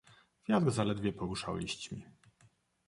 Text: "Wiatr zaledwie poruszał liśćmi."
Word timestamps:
"Wiatr 0.49 0.71
zaledwie 0.71 1.13
poruszał 1.13 1.55
liśćmi." 1.57 2.05